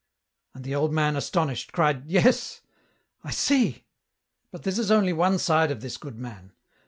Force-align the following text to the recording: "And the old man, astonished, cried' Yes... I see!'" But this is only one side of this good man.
"And 0.55 0.63
the 0.63 0.73
old 0.73 0.91
man, 0.91 1.15
astonished, 1.15 1.71
cried' 1.73 2.05
Yes... 2.09 2.61
I 3.23 3.29
see!'" 3.29 3.85
But 4.51 4.63
this 4.63 4.79
is 4.79 4.89
only 4.89 5.13
one 5.13 5.37
side 5.37 5.69
of 5.69 5.81
this 5.81 5.97
good 5.97 6.17
man. 6.17 6.53